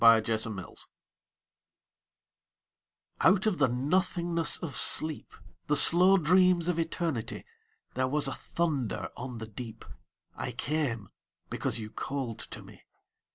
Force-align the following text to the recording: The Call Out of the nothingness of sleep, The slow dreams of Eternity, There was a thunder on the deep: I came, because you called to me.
The 0.01 0.19
Call 0.19 0.75
Out 3.35 3.45
of 3.45 3.59
the 3.59 3.67
nothingness 3.67 4.57
of 4.57 4.75
sleep, 4.75 5.31
The 5.67 5.75
slow 5.75 6.17
dreams 6.17 6.67
of 6.67 6.79
Eternity, 6.79 7.45
There 7.93 8.07
was 8.07 8.27
a 8.27 8.33
thunder 8.33 9.09
on 9.15 9.37
the 9.37 9.45
deep: 9.47 9.85
I 10.33 10.53
came, 10.53 11.09
because 11.51 11.77
you 11.77 11.91
called 11.91 12.39
to 12.49 12.63
me. 12.63 12.81